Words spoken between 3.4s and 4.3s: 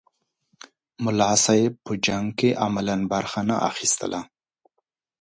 نه اخیستله.